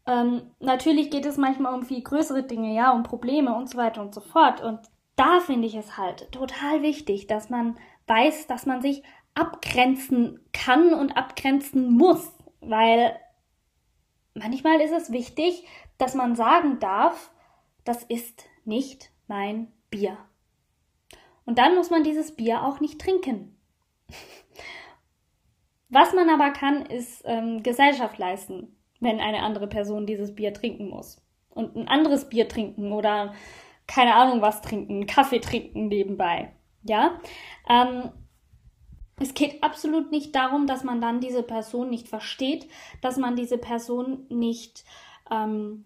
Ähm, 0.08 0.52
natürlich 0.60 1.10
geht 1.10 1.26
es 1.26 1.38
manchmal 1.38 1.74
um 1.74 1.84
viel 1.84 2.02
größere 2.02 2.44
Dinge, 2.44 2.74
ja, 2.74 2.92
um 2.92 3.04
Probleme 3.04 3.56
und 3.56 3.70
so 3.70 3.78
weiter 3.78 4.02
und 4.02 4.14
so 4.14 4.22
fort. 4.22 4.62
Und 4.62 4.80
da 5.16 5.40
finde 5.40 5.68
ich 5.68 5.76
es 5.76 5.98
halt 5.98 6.32
total 6.32 6.82
wichtig, 6.82 7.28
dass 7.28 7.50
man 7.50 7.78
weiß, 8.08 8.48
dass 8.48 8.66
man 8.66 8.82
sich 8.82 9.04
abgrenzen 9.36 10.40
kann 10.54 10.94
und 10.94 11.16
abgrenzen 11.16 11.92
muss, 11.92 12.34
weil 12.62 13.20
manchmal 14.34 14.82
ist 14.82 14.94
es 14.94 15.12
wichtig, 15.12 15.68
dass 15.98 16.16
man 16.16 16.36
sagen 16.36 16.80
darf, 16.80 17.32
das 17.84 18.04
ist 18.04 18.46
nicht 18.64 19.12
mein 19.28 19.72
Bier. 19.90 20.18
Und 21.46 21.60
dann 21.60 21.76
muss 21.76 21.90
man 21.90 22.04
dieses 22.04 22.36
Bier 22.36 22.64
auch 22.64 22.80
nicht 22.80 23.00
trinken. 23.00 23.56
Was 25.90 26.14
man 26.14 26.30
aber 26.30 26.52
kann, 26.52 26.86
ist 26.88 27.22
ähm, 27.26 27.62
Gesellschaft 27.62 28.18
leisten, 28.18 28.76
wenn 29.00 29.20
eine 29.20 29.44
andere 29.44 29.68
Person 29.68 30.08
dieses 30.08 30.34
Bier 30.34 30.54
trinken 30.54 30.90
muss. 30.90 31.22
Und 31.50 31.76
ein 31.76 31.88
anderes 31.88 32.28
Bier 32.28 32.50
trinken 32.50 32.92
oder 32.92 33.34
keine 33.88 34.16
Ahnung 34.16 34.42
was 34.42 34.62
trinken, 34.62 35.06
Kaffee 35.06 35.40
trinken 35.40 35.88
nebenbei. 35.88 36.52
Ja? 36.82 37.20
Ähm, 37.70 38.10
es 39.20 39.34
geht 39.34 39.64
absolut 39.64 40.12
nicht 40.12 40.36
darum, 40.36 40.68
dass 40.68 40.84
man 40.84 41.00
dann 41.00 41.20
diese 41.20 41.44
Person 41.44 41.90
nicht 41.90 42.08
versteht, 42.08 42.68
dass 43.02 43.18
man 43.18 43.36
diese 43.36 43.58
Person 43.58 44.26
nicht 44.30 44.84
ähm, 45.32 45.86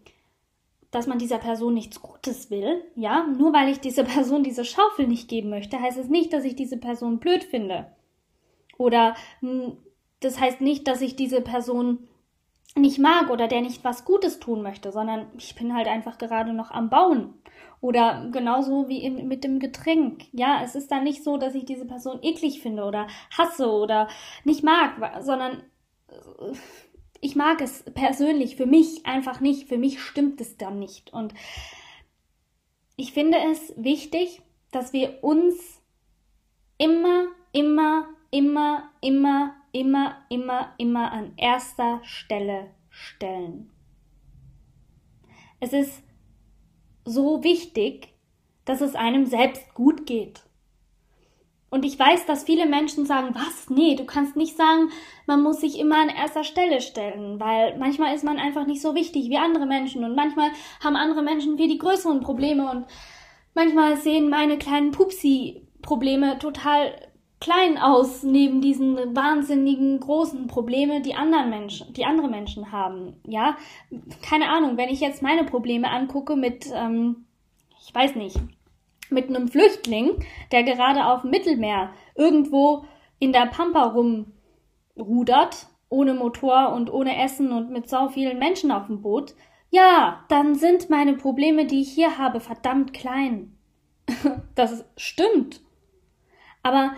dass 0.91 1.05
man 1.05 1.19
dieser 1.19 1.37
Person 1.37 1.73
nichts 1.73 2.01
Gutes 2.01 2.49
will, 2.49 2.83
ja, 2.95 3.25
nur 3.27 3.53
weil 3.53 3.69
ich 3.69 3.79
dieser 3.79 4.03
Person 4.15 4.43
diese 4.43 4.65
Schaufel 4.65 5.07
nicht 5.07 5.29
geben 5.29 5.49
möchte, 5.49 5.79
heißt 5.79 5.97
es 5.97 6.09
nicht, 6.09 6.33
dass 6.33 6.43
ich 6.43 6.55
diese 6.55 6.77
Person 6.77 7.19
blöd 7.19 7.43
finde. 7.43 7.91
Oder 8.77 9.15
hm, 9.41 9.77
das 10.21 10.39
heißt 10.39 10.61
nicht, 10.61 10.87
dass 10.87 11.01
ich 11.01 11.15
diese 11.15 11.41
Person 11.41 12.08
nicht 12.75 12.99
mag 12.99 13.29
oder 13.29 13.47
der 13.47 13.61
nicht 13.61 13.83
was 13.83 14.05
Gutes 14.05 14.39
tun 14.39 14.61
möchte, 14.61 14.91
sondern 14.91 15.27
ich 15.37 15.55
bin 15.55 15.73
halt 15.73 15.87
einfach 15.87 16.17
gerade 16.17 16.53
noch 16.53 16.71
am 16.71 16.89
Bauen. 16.89 17.33
Oder 17.81 18.29
genauso 18.31 18.89
wie 18.89 19.03
im, 19.03 19.27
mit 19.27 19.43
dem 19.43 19.59
Getränk. 19.59 20.25
Ja, 20.33 20.61
es 20.63 20.75
ist 20.75 20.91
dann 20.91 21.03
nicht 21.03 21.23
so, 21.23 21.37
dass 21.37 21.55
ich 21.55 21.65
diese 21.65 21.85
Person 21.85 22.19
eklig 22.21 22.61
finde 22.61 22.83
oder 22.83 23.07
hasse 23.37 23.69
oder 23.69 24.09
nicht 24.43 24.63
mag, 24.63 25.23
sondern 25.23 25.63
ich 27.21 27.35
mag 27.35 27.61
es 27.61 27.83
persönlich 27.93 28.55
für 28.55 28.65
mich 28.65 29.05
einfach 29.05 29.39
nicht. 29.39 29.67
Für 29.67 29.77
mich 29.77 30.01
stimmt 30.01 30.41
es 30.41 30.57
dann 30.57 30.79
nicht. 30.79 31.13
Und 31.13 31.33
ich 32.95 33.13
finde 33.13 33.37
es 33.51 33.73
wichtig, 33.77 34.41
dass 34.71 34.93
wir 34.93 35.23
uns 35.23 35.81
immer, 36.77 37.27
immer, 37.51 38.07
immer, 38.31 38.89
immer, 39.01 39.55
immer, 39.71 40.17
immer, 40.29 40.73
immer 40.77 41.11
an 41.11 41.33
erster 41.37 41.99
Stelle 42.03 42.71
stellen. 42.89 43.71
Es 45.59 45.73
ist 45.73 46.03
so 47.05 47.43
wichtig, 47.43 48.13
dass 48.65 48.81
es 48.81 48.95
einem 48.95 49.25
selbst 49.25 49.73
gut 49.73 50.05
geht. 50.05 50.43
Und 51.71 51.85
ich 51.85 51.99
weiß, 51.99 52.25
dass 52.25 52.43
viele 52.43 52.65
Menschen 52.65 53.05
sagen, 53.05 53.35
was? 53.35 53.69
Nee, 53.69 53.95
du 53.95 54.05
kannst 54.05 54.35
nicht 54.35 54.57
sagen, 54.57 54.89
man 55.27 55.43
muss 55.43 55.61
sich 55.61 55.79
immer 55.79 55.97
an 55.97 56.09
erster 56.09 56.43
Stelle 56.43 56.81
stellen, 56.81 57.39
weil 57.39 57.77
manchmal 57.77 58.15
ist 58.15 58.23
man 58.23 58.39
einfach 58.39 58.65
nicht 58.65 58.81
so 58.81 58.95
wichtig 58.95 59.29
wie 59.29 59.37
andere 59.37 59.67
Menschen 59.67 60.03
und 60.03 60.15
manchmal 60.15 60.49
haben 60.83 60.95
andere 60.95 61.21
Menschen 61.21 61.57
viel 61.57 61.67
die 61.67 61.77
größeren 61.77 62.21
Probleme 62.21 62.71
und 62.71 62.85
manchmal 63.53 63.97
sehen 63.97 64.29
meine 64.29 64.57
kleinen 64.57 64.91
Pupsi-Probleme 64.91 66.39
total 66.39 67.08
klein 67.39 67.77
aus 67.77 68.23
neben 68.23 68.61
diesen 68.61 69.15
wahnsinnigen 69.15 69.99
großen 69.99 70.47
Probleme, 70.47 71.01
die 71.01 71.15
anderen 71.15 71.49
Menschen, 71.49 71.93
die 71.93 72.05
andere 72.05 72.27
Menschen 72.27 72.71
haben. 72.71 73.15
Ja, 73.25 73.57
keine 74.21 74.49
Ahnung, 74.49 74.77
wenn 74.77 74.89
ich 74.89 74.99
jetzt 74.99 75.21
meine 75.21 75.45
Probleme 75.45 75.89
angucke 75.89 76.35
mit, 76.35 76.69
ähm, 76.73 77.25
ich 77.81 77.95
weiß 77.95 78.15
nicht, 78.15 78.37
mit 79.09 79.29
einem 79.29 79.47
Flüchtling, 79.47 80.23
der 80.51 80.63
gerade 80.63 81.05
auf 81.05 81.21
dem 81.21 81.31
Mittelmeer 81.31 81.91
irgendwo 82.15 82.85
in 83.19 83.33
der 83.33 83.47
Pampa 83.47 83.93
rumrudert, 84.97 85.67
ohne 85.89 86.13
Motor 86.13 86.73
und 86.73 86.91
ohne 86.91 87.21
Essen 87.23 87.51
und 87.51 87.71
mit 87.71 87.89
so 87.89 88.09
vielen 88.09 88.37
Menschen 88.37 88.71
auf 88.71 88.87
dem 88.87 89.01
Boot, 89.01 89.33
ja, 89.71 90.25
dann 90.29 90.55
sind 90.55 90.89
meine 90.89 91.13
Probleme, 91.13 91.65
die 91.65 91.81
ich 91.81 91.91
hier 91.91 92.17
habe, 92.17 92.39
verdammt 92.39 92.93
klein. 92.93 93.57
das 94.55 94.85
stimmt. 94.97 95.61
Aber 96.63 96.93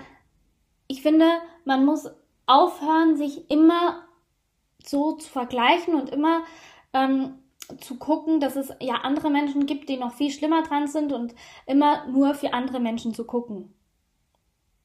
ich 0.92 1.02
finde, 1.02 1.26
man 1.64 1.86
muss 1.86 2.10
aufhören, 2.48 3.16
sich 3.16 3.50
immer 3.50 4.04
so 4.84 5.14
zu 5.14 5.30
vergleichen 5.30 5.96
und 5.96 6.10
immer 6.10 6.42
ähm, 6.92 7.40
zu 7.80 7.98
gucken, 7.98 8.42
dass 8.42 8.58
es 8.58 8.74
ja 8.82 8.96
andere 8.96 9.30
Menschen 9.30 9.66
gibt, 9.66 9.88
die 9.88 9.96
noch 9.96 10.14
viel 10.14 10.32
schlimmer 10.32 10.64
dran 10.64 10.88
sind 10.88 11.14
und 11.14 11.34
immer 11.66 12.06
nur 12.08 12.34
für 12.34 12.54
andere 12.54 12.82
Menschen 12.82 13.14
zu 13.14 13.24
gucken. 13.24 13.74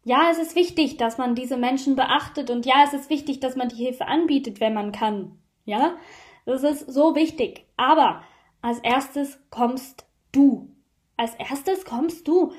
Ja, 0.05 0.31
es 0.31 0.39
ist 0.39 0.55
wichtig, 0.55 0.97
dass 0.97 1.19
man 1.19 1.35
diese 1.35 1.57
Menschen 1.57 1.97
beachtet 1.97 2.51
und 2.51 2.65
ja, 2.65 2.85
es 2.85 2.93
ist 2.93 3.11
wichtig, 3.11 3.41
dass 3.41 3.57
man 3.57 3.69
die 3.69 3.85
Hilfe 3.85 4.07
anbietet, 4.07 4.61
wenn 4.61 4.75
man 4.75 4.93
kann. 4.93 5.37
Ja, 5.65 5.97
das 6.45 6.63
ist 6.63 6.93
so 6.93 7.17
wichtig. 7.17 7.67
Aber 7.77 8.23
als 8.63 8.79
erstes 8.79 9.41
kommst 9.51 10.07
du. 10.31 10.71
Als 11.17 11.35
erstes 11.35 11.85
kommst 11.85 12.29
du. 12.29 12.53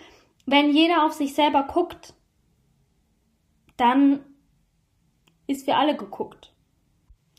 Wenn 0.46 0.72
jeder 0.72 1.06
auf 1.06 1.14
sich 1.14 1.34
selber 1.34 1.64
guckt, 1.64 2.14
dann 3.78 4.20
ist 5.48 5.66
für 5.66 5.76
alle 5.76 5.96
geguckt. 5.96 6.54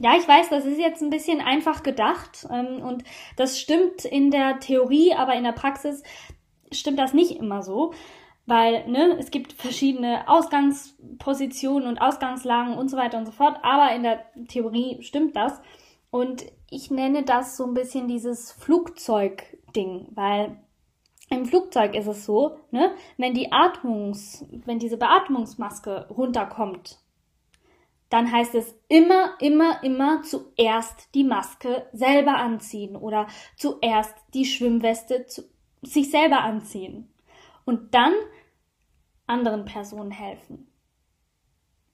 Ja, 0.00 0.16
ich 0.16 0.26
weiß, 0.26 0.48
das 0.48 0.64
ist 0.64 0.78
jetzt 0.78 1.02
ein 1.02 1.10
bisschen 1.10 1.40
einfach 1.40 1.82
gedacht 1.82 2.46
ähm, 2.50 2.82
und 2.82 3.02
das 3.36 3.58
stimmt 3.58 4.04
in 4.04 4.30
der 4.30 4.60
Theorie, 4.60 5.12
aber 5.14 5.34
in 5.34 5.42
der 5.42 5.52
Praxis 5.52 6.04
stimmt 6.70 7.00
das 7.00 7.14
nicht 7.14 7.32
immer 7.32 7.62
so, 7.62 7.92
weil 8.46 8.88
ne, 8.88 9.16
es 9.18 9.30
gibt 9.32 9.54
verschiedene 9.54 10.28
Ausgangspositionen 10.28 11.88
und 11.88 11.98
Ausgangslagen 11.98 12.78
und 12.78 12.88
so 12.88 12.96
weiter 12.96 13.18
und 13.18 13.26
so 13.26 13.32
fort, 13.32 13.58
aber 13.62 13.92
in 13.94 14.04
der 14.04 14.24
Theorie 14.46 15.02
stimmt 15.02 15.34
das 15.34 15.60
und 16.10 16.46
ich 16.70 16.90
nenne 16.90 17.24
das 17.24 17.56
so 17.56 17.64
ein 17.64 17.74
bisschen 17.74 18.06
dieses 18.06 18.52
Flugzeugding, 18.52 20.08
weil 20.12 20.56
im 21.30 21.46
Flugzeug 21.46 21.94
ist 21.94 22.06
es 22.06 22.24
so, 22.24 22.58
ne, 22.70 22.94
wenn 23.16 23.34
die 23.34 23.52
Atmungs, 23.52 24.46
wenn 24.64 24.78
diese 24.78 24.96
Beatmungsmaske 24.96 26.08
runterkommt 26.08 26.98
dann 28.08 28.32
heißt 28.32 28.54
es 28.54 28.74
immer, 28.88 29.34
immer, 29.40 29.82
immer 29.82 30.22
zuerst 30.22 31.14
die 31.14 31.24
Maske 31.24 31.86
selber 31.92 32.36
anziehen 32.36 32.96
oder 32.96 33.26
zuerst 33.56 34.14
die 34.34 34.46
Schwimmweste 34.46 35.26
zu, 35.26 35.42
sich 35.82 36.10
selber 36.10 36.40
anziehen 36.40 37.12
und 37.64 37.94
dann 37.94 38.14
anderen 39.26 39.66
Personen 39.66 40.10
helfen. 40.10 40.72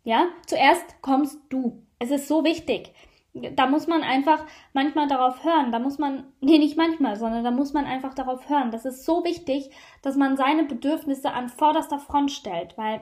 Ja, 0.04 0.28
zuerst 0.46 1.00
kommst 1.02 1.40
du. 1.48 1.84
Es 1.98 2.10
ist 2.10 2.28
so 2.28 2.44
wichtig. 2.44 2.92
Da 3.34 3.66
muss 3.66 3.88
man 3.88 4.02
einfach 4.02 4.46
manchmal 4.72 5.08
darauf 5.08 5.42
hören. 5.44 5.72
Da 5.72 5.78
muss 5.78 5.98
man, 5.98 6.32
nee, 6.40 6.58
nicht 6.58 6.76
manchmal, 6.76 7.16
sondern 7.16 7.44
da 7.44 7.50
muss 7.50 7.72
man 7.72 7.84
einfach 7.84 8.14
darauf 8.14 8.48
hören. 8.48 8.70
Das 8.70 8.84
ist 8.84 9.04
so 9.04 9.24
wichtig, 9.24 9.70
dass 10.02 10.16
man 10.16 10.36
seine 10.36 10.64
Bedürfnisse 10.64 11.32
an 11.32 11.48
vorderster 11.48 11.98
Front 11.98 12.30
stellt, 12.30 12.78
weil, 12.78 13.00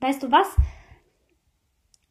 weißt 0.00 0.22
du 0.22 0.30
was? 0.30 0.56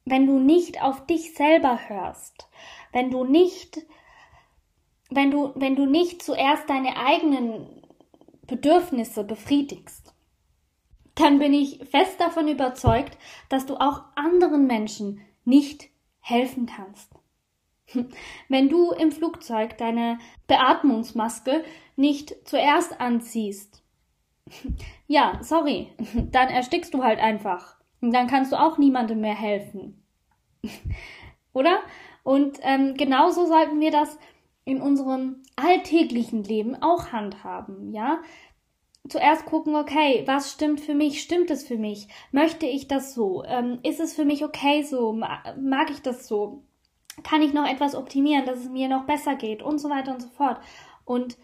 wenn 0.06 0.26
du 0.26 0.40
nicht 0.40 0.82
auf 0.82 1.06
dich 1.06 1.36
selber 1.36 1.80
hörst, 1.88 2.50
wenn 2.92 3.12
du 3.12 3.24
nicht, 3.24 3.86
wenn 5.10 5.32
du, 5.32 5.52
wenn 5.56 5.76
du 5.76 5.86
nicht 5.86 6.24
zuerst 6.24 6.70
deine 6.70 6.98
eigenen 6.98 7.88
Bedürfnisse 8.48 9.24
befriedigst, 9.24 10.14
dann 11.16 11.40
bin 11.40 11.54
ich 11.54 11.80
fest 11.90 12.20
davon 12.20 12.48
überzeugt, 12.48 13.18
dass 13.50 13.66
du 13.66 13.76
auch 13.76 14.04
anderen 14.16 14.66
Menschen 14.66 15.22
nicht 15.46 15.90
helfen 16.20 16.66
kannst. 16.66 17.12
Wenn 18.50 18.70
du 18.70 18.92
im 18.92 19.12
Flugzeug 19.12 19.78
deine 19.78 20.20
Beatmungsmaske 20.48 21.64
nicht 21.96 22.36
zuerst 22.48 23.00
anziehst, 23.00 23.84
ja, 25.08 25.40
sorry, 25.42 25.90
dann 26.32 26.50
erstickst 26.50 26.94
du 26.94 27.04
halt 27.04 27.20
einfach. 27.20 27.78
Dann 28.02 28.28
kannst 28.28 28.52
du 28.52 28.60
auch 28.60 28.78
niemandem 28.78 29.22
mehr 29.22 29.36
helfen. 29.36 30.04
Oder? 31.54 31.80
Und 32.24 32.60
ähm, 32.62 32.96
genauso 32.96 33.46
sollten 33.46 33.80
wir 33.80 33.92
das 33.92 34.18
in 34.64 34.82
unserem 34.82 35.44
alltäglichen 35.56 36.44
Leben 36.44 36.82
auch 36.82 37.12
handhaben, 37.12 37.92
ja? 37.94 38.22
Zuerst 39.10 39.46
gucken, 39.46 39.76
okay, 39.76 40.24
was 40.28 40.52
stimmt 40.52 40.80
für 40.80 40.94
mich? 40.94 41.22
Stimmt 41.22 41.50
es 41.50 41.68
für 41.68 41.78
mich? 41.78 42.08
Möchte 42.32 42.68
ich 42.68 42.88
das 42.88 43.16
so? 43.16 43.44
Ähm, 43.46 43.80
ist 43.82 44.00
es 44.00 44.14
für 44.14 44.26
mich 44.26 44.46
okay 44.46 44.84
so? 44.84 45.14
Mag 45.14 45.90
ich 45.90 46.04
das 46.04 46.28
so? 46.28 46.64
Kann 47.24 47.42
ich 47.42 47.54
noch 47.54 47.68
etwas 47.68 47.96
optimieren, 47.96 48.46
dass 48.46 48.60
es 48.60 48.70
mir 48.70 48.88
noch 48.88 49.06
besser 49.06 49.36
geht? 49.36 49.62
Und 49.62 49.80
so 49.80 49.90
weiter 49.90 50.14
und 50.14 50.22
so 50.22 50.30
fort. 50.30 50.60
Und 51.06 51.38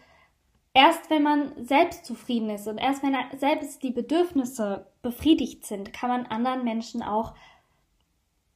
erst 0.74 1.10
wenn 1.10 1.22
man 1.22 1.64
selbst 1.64 2.04
zufrieden 2.04 2.50
ist 2.50 2.68
und 2.68 2.78
erst 2.78 3.02
wenn 3.02 3.16
selbst 3.38 3.82
die 3.82 3.90
Bedürfnisse 3.90 4.86
befriedigt 5.02 5.66
sind, 5.66 5.92
kann 5.92 6.08
man 6.10 6.26
anderen 6.26 6.64
Menschen 6.64 7.02
auch 7.02 7.34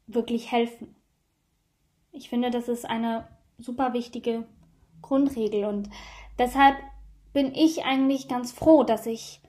wirklich 0.07 0.50
helfen. 0.52 0.95
Ich 2.12 2.29
finde, 2.29 2.50
das 2.50 2.69
ist 2.69 2.85
eine 2.85 3.29
super 3.59 3.93
wichtige 3.93 4.47
Grundregel 5.00 5.64
und 5.64 5.88
deshalb 6.38 6.76
bin 7.33 7.55
ich 7.55 7.85
eigentlich 7.85 8.29
ganz 8.29 8.52
froh, 8.52 8.85
dass 8.85 9.07
ich 9.07 9.41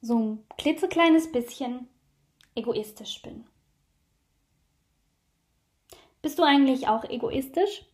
so 0.00 0.18
ein 0.18 0.46
klitzekleines 0.56 1.30
bisschen 1.30 1.88
egoistisch 2.54 3.20
bin. 3.22 3.44
Bist 6.22 6.38
du 6.38 6.42
eigentlich 6.42 6.88
auch 6.88 7.04
egoistisch? 7.04 7.84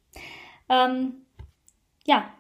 Ähm, 0.69 1.27
ja, 2.07 2.33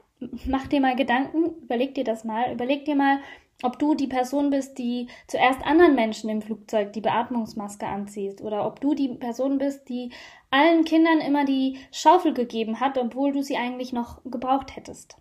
mach 0.46 0.66
dir 0.66 0.80
mal 0.80 0.96
Gedanken, 0.96 1.62
überleg 1.62 1.94
dir 1.94 2.04
das 2.04 2.24
mal, 2.24 2.52
überleg 2.52 2.84
dir 2.84 2.96
mal, 2.96 3.20
ob 3.62 3.78
du 3.78 3.94
die 3.94 4.06
Person 4.06 4.50
bist, 4.50 4.78
die 4.78 5.08
zuerst 5.26 5.64
anderen 5.64 5.94
Menschen 5.94 6.28
im 6.28 6.42
Flugzeug 6.42 6.92
die 6.92 7.00
Beatmungsmaske 7.00 7.86
anzieht 7.86 8.42
oder 8.42 8.66
ob 8.66 8.80
du 8.80 8.94
die 8.94 9.08
Person 9.08 9.58
bist, 9.58 9.88
die 9.88 10.10
allen 10.50 10.84
Kindern 10.84 11.20
immer 11.20 11.44
die 11.44 11.78
Schaufel 11.90 12.34
gegeben 12.34 12.80
hat, 12.80 12.98
obwohl 12.98 13.32
du 13.32 13.42
sie 13.42 13.56
eigentlich 13.56 13.92
noch 13.92 14.22
gebraucht 14.24 14.76
hättest. 14.76 15.16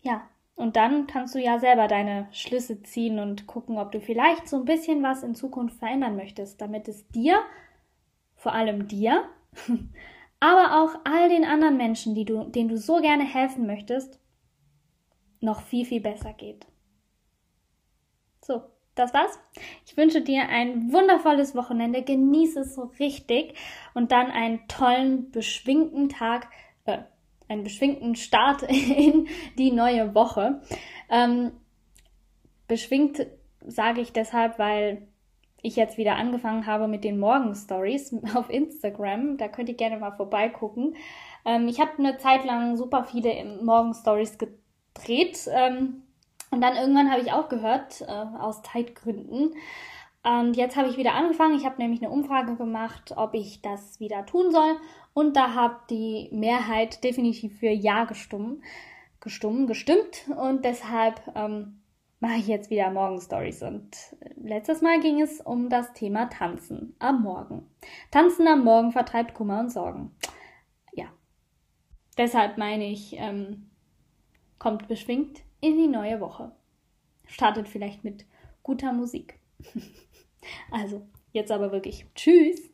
Ja, 0.00 0.22
und 0.56 0.76
dann 0.76 1.06
kannst 1.06 1.34
du 1.34 1.38
ja 1.38 1.58
selber 1.58 1.88
deine 1.88 2.28
Schlüsse 2.30 2.82
ziehen 2.82 3.18
und 3.18 3.46
gucken, 3.46 3.78
ob 3.78 3.92
du 3.92 4.00
vielleicht 4.00 4.48
so 4.48 4.56
ein 4.56 4.64
bisschen 4.64 5.02
was 5.02 5.22
in 5.22 5.34
Zukunft 5.34 5.78
verändern 5.78 6.16
möchtest, 6.16 6.60
damit 6.60 6.88
es 6.88 7.08
dir, 7.08 7.40
vor 8.44 8.52
allem 8.52 8.86
dir, 8.86 9.24
aber 10.38 10.82
auch 10.82 11.00
all 11.04 11.30
den 11.30 11.46
anderen 11.46 11.78
Menschen, 11.78 12.14
die 12.14 12.26
du, 12.26 12.44
denen 12.44 12.68
du 12.68 12.76
so 12.76 13.00
gerne 13.00 13.24
helfen 13.24 13.66
möchtest, 13.66 14.20
noch 15.40 15.62
viel, 15.62 15.86
viel 15.86 16.02
besser 16.02 16.34
geht. 16.34 16.66
So, 18.42 18.62
das 18.94 19.14
war's. 19.14 19.38
Ich 19.86 19.96
wünsche 19.96 20.20
dir 20.20 20.46
ein 20.50 20.92
wundervolles 20.92 21.54
Wochenende. 21.56 22.02
Genieße 22.02 22.60
es 22.60 22.74
so 22.74 22.92
richtig 23.00 23.54
und 23.94 24.12
dann 24.12 24.30
einen 24.30 24.68
tollen, 24.68 25.30
beschwingten 25.30 26.10
Tag, 26.10 26.48
äh, 26.84 26.98
einen 27.48 27.64
beschwingten 27.64 28.14
Start 28.14 28.62
in 28.68 29.26
die 29.56 29.72
neue 29.72 30.14
Woche. 30.14 30.60
Ähm, 31.08 31.52
beschwingt 32.68 33.26
sage 33.66 34.02
ich 34.02 34.12
deshalb, 34.12 34.58
weil 34.58 35.08
ich 35.64 35.76
jetzt 35.76 35.96
wieder 35.96 36.16
angefangen 36.16 36.66
habe 36.66 36.88
mit 36.88 37.04
den 37.04 37.18
Morgen-Stories 37.18 38.14
auf 38.34 38.50
Instagram. 38.50 39.38
Da 39.38 39.48
könnt 39.48 39.70
ihr 39.70 39.74
gerne 39.74 39.96
mal 39.98 40.12
vorbeigucken. 40.12 40.94
Ähm, 41.46 41.68
ich 41.68 41.80
habe 41.80 41.92
eine 41.98 42.18
Zeit 42.18 42.44
lang 42.44 42.76
super 42.76 43.04
viele 43.04 43.58
Morgen-Stories 43.62 44.36
gedreht. 44.38 45.48
Ähm, 45.50 46.02
und 46.50 46.60
dann 46.60 46.76
irgendwann 46.76 47.10
habe 47.10 47.22
ich 47.22 47.32
auch 47.32 47.48
gehört, 47.48 48.02
äh, 48.02 48.04
aus 48.38 48.62
Zeitgründen. 48.62 49.54
Und 50.22 50.54
jetzt 50.54 50.76
habe 50.76 50.88
ich 50.88 50.98
wieder 50.98 51.14
angefangen. 51.14 51.56
Ich 51.56 51.64
habe 51.64 51.80
nämlich 51.80 52.02
eine 52.02 52.10
Umfrage 52.12 52.56
gemacht, 52.56 53.14
ob 53.16 53.34
ich 53.34 53.62
das 53.62 53.98
wieder 54.00 54.26
tun 54.26 54.52
soll. 54.52 54.76
Und 55.14 55.34
da 55.34 55.54
hat 55.54 55.90
die 55.90 56.28
Mehrheit 56.30 57.02
definitiv 57.02 57.58
für 57.58 57.70
Ja 57.70 58.04
gestimmt. 58.04 58.62
Gestimmt, 59.20 59.66
gestimmt. 59.66 60.26
Und 60.36 60.64
deshalb 60.66 61.22
ähm, 61.34 61.80
mache 62.24 62.38
ich 62.38 62.46
jetzt 62.46 62.70
wieder 62.70 62.90
Morgen-Stories. 62.90 63.62
Und 63.62 64.16
letztes 64.36 64.80
Mal 64.80 64.98
ging 65.00 65.20
es 65.20 65.42
um 65.42 65.68
das 65.68 65.92
Thema 65.92 66.30
Tanzen 66.30 66.96
am 66.98 67.22
Morgen. 67.22 67.68
Tanzen 68.10 68.48
am 68.48 68.64
Morgen 68.64 68.92
vertreibt 68.92 69.34
Kummer 69.34 69.60
und 69.60 69.70
Sorgen. 69.70 70.10
Ja. 70.94 71.12
Deshalb 72.16 72.56
meine 72.56 72.86
ich, 72.86 73.14
ähm, 73.18 73.68
kommt 74.58 74.88
beschwingt 74.88 75.42
in 75.60 75.76
die 75.76 75.86
neue 75.86 76.18
Woche. 76.18 76.52
Startet 77.26 77.68
vielleicht 77.68 78.04
mit 78.04 78.24
guter 78.62 78.94
Musik. 78.94 79.38
also, 80.70 81.06
jetzt 81.32 81.52
aber 81.52 81.72
wirklich. 81.72 82.06
Tschüss! 82.14 82.73